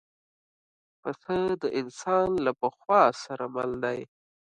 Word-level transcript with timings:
پسه 1.01 1.37
د 1.61 1.63
انسان 1.79 2.29
له 2.45 2.51
پخوا 2.61 3.03
سره 3.23 3.45
مل 3.55 3.71
دی. 3.83 3.99